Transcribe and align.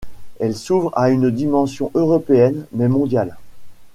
Il 0.43 0.55
s'ouvre 0.55 0.89
à 0.97 1.11
une 1.11 1.29
dimension 1.29 1.91
européenne 1.93 2.65
puis 2.75 2.87
mondiale. 2.87 3.37